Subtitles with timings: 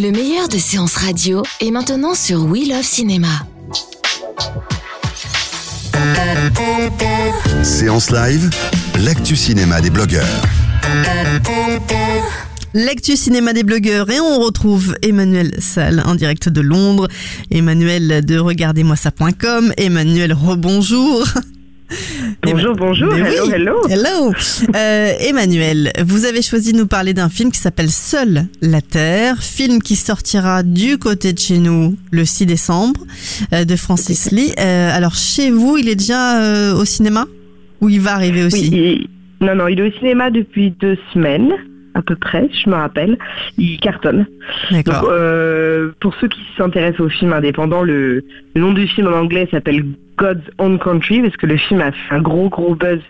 [0.00, 3.28] Le meilleur de séances radio est maintenant sur We Love Cinéma.
[7.62, 8.48] Séance live,
[9.04, 10.24] l'actu cinéma des blogueurs.
[12.72, 17.06] L'actu cinéma des blogueurs et on retrouve Emmanuel Salle en direct de Londres,
[17.50, 21.26] Emmanuel de regardez-moi ça.com, Emmanuel rebonjour.
[22.42, 23.52] Bonjour, bonjour, Mais hello, oui.
[23.54, 23.82] hello.
[23.88, 24.32] Hello.
[24.74, 29.42] Euh, Emmanuel, vous avez choisi de nous parler d'un film qui s'appelle Seule la Terre,
[29.42, 33.00] film qui sortira du côté de chez nous le 6 décembre
[33.52, 34.52] euh, de Francis Lee.
[34.58, 37.26] Euh, alors chez vous, il est déjà au cinéma
[37.82, 39.06] ou il va arriver Oui, aussi il-
[39.46, 41.52] non, non, il est au cinéma depuis deux semaines,
[41.94, 43.18] à peu près, je me rappelle.
[43.58, 44.26] Il cartonne.
[44.70, 45.08] Donc, D'accord.
[45.12, 48.22] euh, pour ceux qui s'intéressent au film indépendant, le,
[48.54, 49.84] le nom du film en anglais s'appelle
[50.20, 53.00] God's Own Country, parce que le film a fait un gros, gros buzz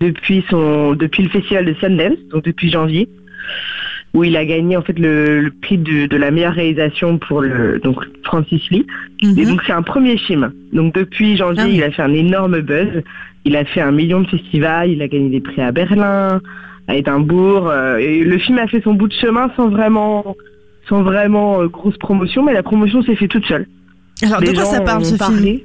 [0.00, 3.08] depuis son, depuis le festival de Sundance, donc depuis janvier,
[4.14, 7.42] où il a gagné en fait le, le prix de, de la meilleure réalisation pour
[7.42, 8.86] le, donc Francis Lee.
[9.22, 9.44] Et Mhm.
[9.50, 10.52] donc c'est un premier film.
[10.72, 11.74] Donc depuis janvier, Ah oui.
[11.76, 13.02] il a fait un énorme buzz.
[13.46, 16.40] Il a fait un million de festivals, il a gagné des prix à Berlin,
[16.88, 17.68] à Édimbourg.
[17.68, 20.36] euh, et le film a fait son bout de chemin sans vraiment,
[20.88, 23.66] sans vraiment euh, grosse promotion, mais la promotion s'est fait toute seule.
[24.22, 25.58] Alors de Les quoi gens ça parle ce film?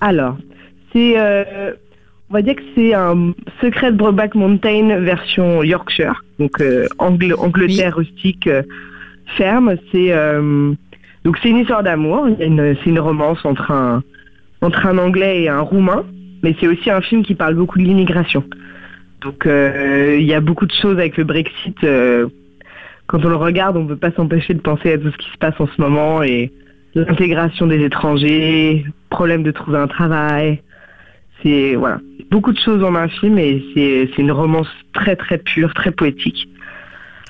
[0.00, 0.36] Alors,
[0.92, 1.72] c'est, euh,
[2.30, 7.34] on va dire que c'est un secret de Brokeback Mountain version Yorkshire, donc euh, Angl-
[7.38, 8.62] Angleterre rustique euh,
[9.36, 9.76] ferme.
[9.92, 10.12] C'est
[11.24, 12.28] donc c'est une histoire d'amour.
[12.38, 14.02] C'est une romance entre un
[14.62, 16.04] entre un Anglais et un Roumain,
[16.42, 18.44] mais c'est aussi un film qui parle beaucoup de l'immigration.
[19.22, 21.76] Donc il y a beaucoup de choses avec le Brexit.
[23.06, 25.30] quand on le regarde, on ne peut pas s'empêcher de penser à tout ce qui
[25.30, 26.52] se passe en ce moment et
[26.94, 28.84] l'intégration des étrangers,
[29.16, 30.60] problème de trouver un travail.
[31.42, 31.98] C'est voilà,
[32.30, 35.90] beaucoup de choses en un film et c'est c'est une romance très très pure, très
[35.90, 36.48] poétique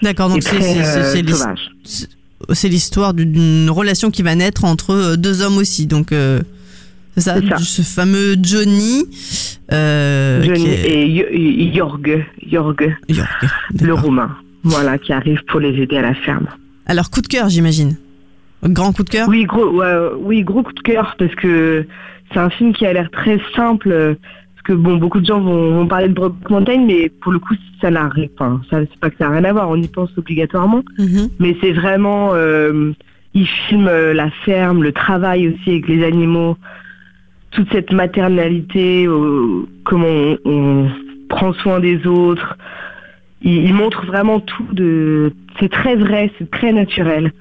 [0.03, 1.23] D'accord, donc c'est euh,
[2.53, 5.87] c'est l'histoire d'une relation qui va naître entre euh, deux hommes aussi.
[5.87, 6.41] Donc euh,
[7.17, 9.05] c'est ça, ce fameux Johnny.
[9.73, 13.29] Euh, Johnny qui est- et Yo- Jorg, Jorg, York,
[13.81, 14.31] le roumain,
[14.63, 16.47] voilà, qui arrive pour les aider à la ferme.
[16.87, 17.97] Alors coup de cœur, j'imagine.
[18.65, 19.29] Grand coup de cœur.
[19.29, 21.87] Oui, gros, ouais, oui, gros coup de cœur parce que
[22.33, 23.91] c'est un film qui a l'air très simple.
[23.93, 24.15] euh,
[24.55, 27.39] Parce que bon, beaucoup de gens vont, vont parler de Brokeback Mountain, mais pour le
[27.39, 28.27] coup, ça n'a rien.
[28.35, 29.69] Enfin, ça, c'est pas que ça n'a rien à voir.
[29.71, 31.29] On y pense obligatoirement, Mhm.
[31.39, 32.31] mais c'est vraiment.
[32.35, 32.93] euh,
[33.35, 36.57] il filme euh, la ferme, le travail aussi avec les animaux,
[37.51, 40.89] toute cette maternalité, euh, comment on, on
[41.29, 42.57] prend soin des autres.
[43.43, 45.33] Il, il montre vraiment tout de.
[45.61, 47.33] C'est très vrai, c'est très naturel.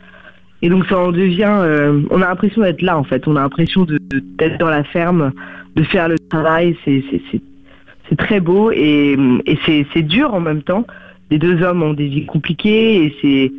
[0.61, 3.41] Et donc ça en devient, euh, on a l'impression d'être là en fait, on a
[3.41, 5.31] l'impression de- de- d'être dans la ferme,
[5.75, 7.41] de faire le travail, c'est c'est- c'est-
[8.09, 9.57] c'est très beau et, et
[9.93, 10.85] c'est dur en même temps.
[11.31, 13.51] Les deux hommes ont des vies compliquées et c'est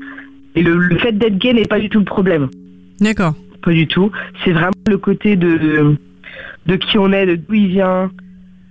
[0.59, 2.49] et le, le fait d'être gay n'est pas du tout le problème,
[3.01, 3.35] D'accord.
[3.63, 4.11] pas du tout.
[4.45, 5.97] C'est vraiment le côté de
[6.67, 8.11] de qui on est, de d'où il vient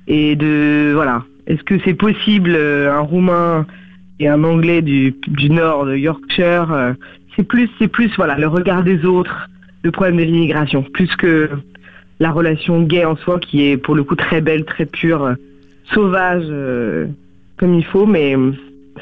[0.08, 1.24] et de voilà.
[1.48, 3.66] Est-ce que c'est possible euh, un roumain
[4.20, 6.94] et un anglais du, du nord de Yorkshire euh,
[7.36, 9.50] c'est plus c'est plus voilà le regard des autres
[9.84, 11.50] le problème de l'immigration plus que
[12.20, 15.36] la relation gay en soi qui est pour le coup très belle très pure
[15.94, 17.06] sauvage euh,
[17.58, 18.52] comme il faut mais euh,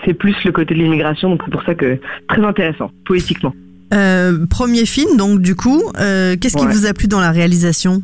[0.03, 3.53] c'est plus le côté de l'immigration donc c'est pour ça que très intéressant poétiquement
[3.93, 6.71] Euh, premier film, donc du coup, euh, qu'est-ce qui Ouais.
[6.73, 8.01] vous a plu dans la réalisation,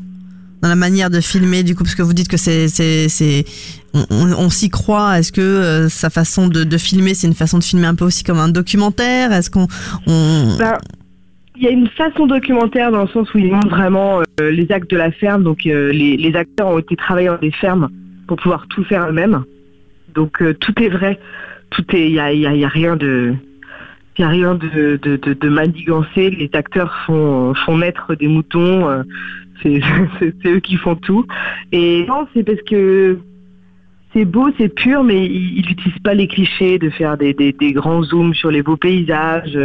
[0.61, 3.45] dans la manière de filmer, du coup, parce que vous dites que c'est c'est
[3.93, 5.19] on, on- s'y croit.
[5.19, 8.23] Est-ce que euh, sa façon de, filmer, c'est une façon de filmer un peu aussi
[8.23, 9.31] comme un documentaire?
[9.31, 9.67] Est-ce qu'on
[10.05, 10.57] on...
[10.57, 10.77] Ben,
[11.55, 14.71] il y a une façon documentaire dans le sens où il montre vraiment euh, les
[14.71, 15.43] actes de la ferme.
[15.43, 17.89] Donc euh, les, acteurs ont été travaillés dans des fermes
[18.27, 19.43] pour pouvoir tout faire eux-mêmes.
[20.13, 21.19] Donc tout est vrai,
[21.69, 23.33] tout est, il y a, y y a rien de,
[24.17, 26.29] il y a rien de, de, de, de manigancé.
[26.29, 29.03] Les acteurs font, font naître des moutons.
[30.19, 31.25] c'est eux qui font tout.
[31.71, 33.19] Et non, c'est parce que
[34.13, 37.73] c'est beau, c'est pur, mais il n'utilise pas les clichés de faire des, des, des
[37.73, 39.57] grands zooms sur les beaux paysages.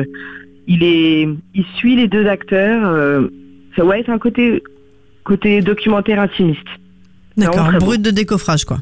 [0.67, 2.87] Il est, il suit les deux acteurs.
[2.87, 3.29] euh,
[3.77, 4.63] ça ouais, c'est un côté,
[5.25, 6.67] côté documentaire intimiste.
[7.37, 8.79] D'accord, brut de décoffrage, quoi.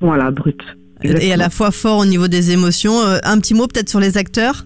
[0.00, 0.62] Voilà, brut.
[1.02, 3.00] Et à la fois fort au niveau des émotions.
[3.00, 4.64] Euh, un petit mot peut-être sur les acteurs?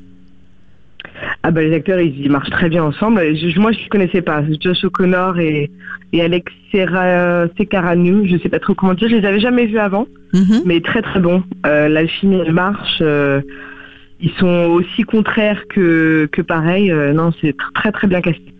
[1.48, 3.22] Ah bah les acteurs ils, ils marchent très bien ensemble.
[3.34, 4.42] Je- moi je ne connaissais pas.
[4.60, 5.70] Josh O'Connor et,
[6.12, 6.52] et Alex
[7.56, 10.60] Sekaranu, je sais pas trop comment dire, je les avais jamais vus avant, Mhm.
[10.66, 11.42] mais très très bons.
[11.64, 12.98] Euh, L'alchimie elle marche.
[13.00, 13.40] euh,
[14.20, 16.90] ils sont aussi contraires que, que pareil.
[16.92, 18.52] Euh, non, c'est tr- très très bien casté.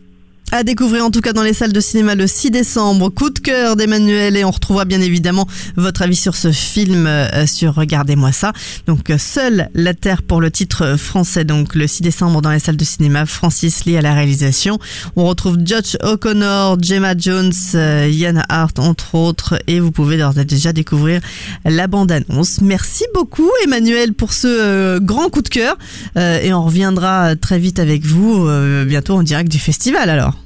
[0.51, 3.11] À découvrir en tout cas dans les salles de cinéma le 6 décembre.
[3.11, 5.47] Coup de cœur d'Emmanuel et on retrouvera bien évidemment
[5.77, 8.55] votre avis sur ce film euh, sur Regardez-moi ça.
[8.87, 11.45] Donc euh, Seule la Terre pour le titre français.
[11.45, 13.27] Donc le 6 décembre dans les salles de cinéma.
[13.27, 14.79] Francis Lee à la réalisation.
[15.17, 20.33] On retrouve Judge O'Connor, Gemma Jones, euh, Ian Hart entre autres et vous pouvez d'ores
[20.33, 21.21] déjà découvrir
[21.67, 22.63] la bande-annonce.
[22.63, 25.77] Merci beaucoup Emmanuel pour ce grand coup de cœur
[26.17, 28.49] et on reviendra très vite avec vous
[28.87, 30.38] bientôt en direct du festival alors.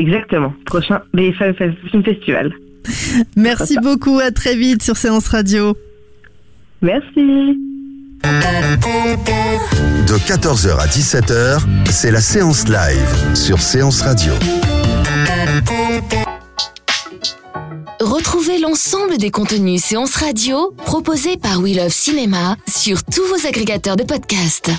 [0.00, 0.54] Exactement.
[0.64, 2.54] Prochain les Film Festival.
[3.36, 4.18] Merci beaucoup.
[4.18, 5.76] À très vite sur Séance Radio.
[6.80, 7.58] Merci.
[10.08, 11.60] De 14h à 17h,
[11.90, 14.32] c'est la séance live sur Séance Radio.
[18.00, 23.96] Retrouvez l'ensemble des contenus séances radio proposés par We Love Cinéma sur tous vos agrégateurs
[23.96, 24.70] de podcasts.